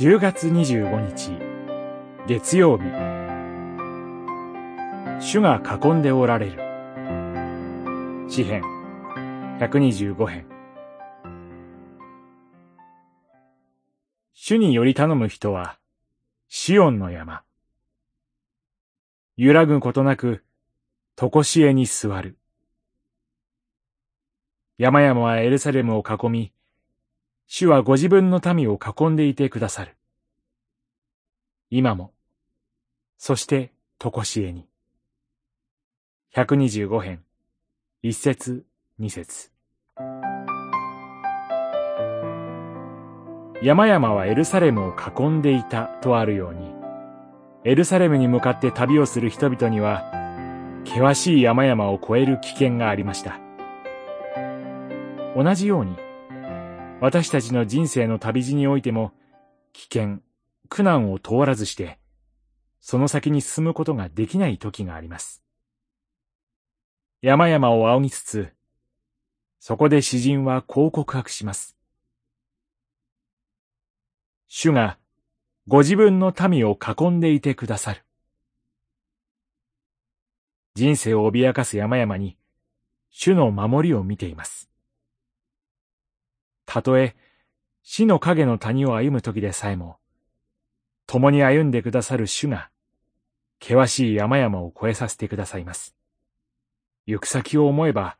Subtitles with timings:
[0.00, 1.32] 10月25日
[2.28, 2.84] 月曜日。
[5.20, 6.52] 主が囲んでおられる。
[8.28, 8.62] 詩編。
[9.58, 10.46] 125編。
[14.34, 15.80] 主により頼む人は
[16.48, 17.42] シオンの山。
[19.36, 20.44] 揺らぐことなく
[21.16, 22.38] とこしえに座る。
[24.78, 26.52] 山々はエルサレムを囲み
[27.50, 29.96] 主はご自分の民を囲んでいてくださる。
[31.70, 32.12] 今も、
[33.16, 34.68] そしてとこしえに。
[36.34, 37.24] 125編、
[38.02, 38.66] 一節、
[38.98, 39.50] 二節。
[43.62, 46.70] 山々はエルサレムを囲んでいたとあるように、
[47.64, 50.04] エルサレムに向かって旅をする人々には、
[50.84, 53.40] 険しい山々を越える危険がありました。
[55.34, 55.96] 同じように、
[57.00, 59.12] 私たちの人生の旅路においても、
[59.72, 60.18] 危険、
[60.68, 62.00] 苦難を通らずして、
[62.80, 65.44] その先に進むことができない時があります。
[67.22, 68.52] 山々を仰ぎつつ、
[69.60, 71.76] そこで詩人はこう告白します。
[74.48, 74.98] 主が
[75.68, 78.04] ご自分の民を囲んでいてくださる。
[80.74, 82.38] 人生を脅かす山々に、
[83.10, 84.68] 主の守りを見ています。
[86.70, 87.16] たとえ
[87.82, 89.96] 死の影の谷を歩む時でさえも、
[91.06, 92.68] 共に歩んでくださる主が、
[93.58, 95.96] 険しい山々を越えさせてくださいます。
[97.06, 98.18] 行く先を思えば、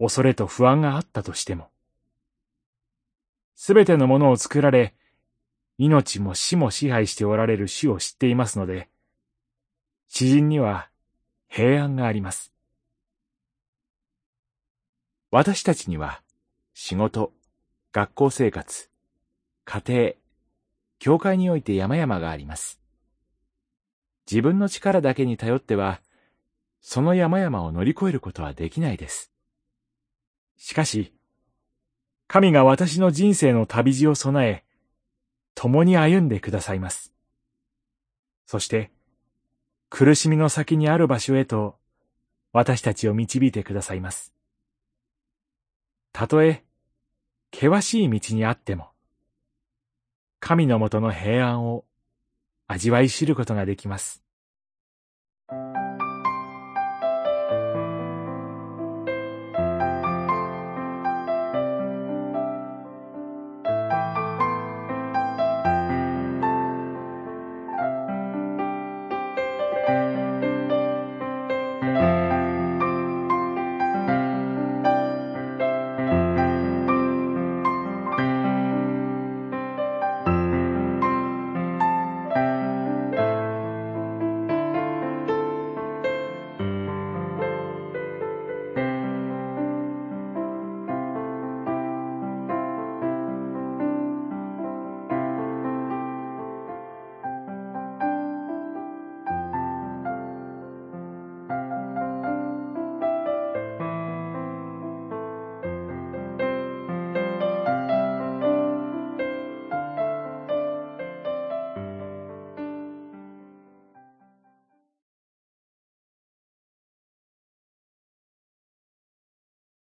[0.00, 1.68] 恐れと不安があったとしても、
[3.54, 4.96] すべてのものを作られ、
[5.78, 8.88] 命も死も支配しておられる主を知っていますので、
[10.08, 10.90] 詩人には
[11.46, 12.52] 平安があります。
[15.30, 16.20] 私たちには
[16.74, 17.32] 仕事、
[17.92, 18.88] 学校生活、
[19.64, 20.12] 家庭、
[21.00, 22.80] 教会において山々があります。
[24.30, 26.00] 自分の力だけに頼っては、
[26.80, 29.32] その山々を乗り越えることはできないです。
[30.56, 31.12] しかし、
[32.28, 34.64] 神が私の人生の旅路を備え、
[35.56, 37.12] 共に歩んでくださいます。
[38.46, 38.92] そして、
[39.88, 41.76] 苦しみの先にある場所へと、
[42.52, 44.32] 私たちを導いてくださいます。
[46.12, 46.62] たとえ、
[47.60, 48.88] 険しい道にあっても、
[50.38, 51.84] 神のもとの平安を
[52.66, 54.22] 味わい知ることができます。